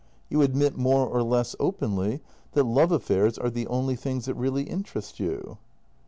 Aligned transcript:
You 0.31 0.41
admit 0.41 0.75
more 0.79 1.05
or 1.05 1.21
less 1.21 1.55
openly 1.59 2.21
that 2.53 2.63
love 2.63 2.91
affairs 2.91 3.37
are 3.37 3.51
the 3.51 3.67
only 3.67 3.95
things 3.95 4.25
that 4.25 4.33
really 4.33 4.63
interest 4.63 5.19
you." 5.19 5.59